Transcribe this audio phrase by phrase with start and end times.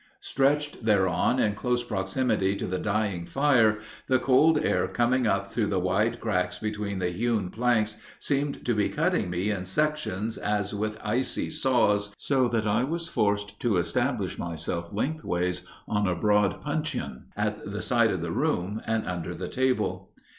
[0.21, 3.77] Stretched thereon in close proximity to the dying fire,
[4.07, 8.73] the cold air coming up through the wide cracks between the hewn planks seemed to
[8.73, 13.77] be cutting me in sections as with icy saws, so that I was forced to
[13.77, 19.35] establish myself lengthwise on a broad puncheon at the side of the room and under
[19.35, 20.09] the table.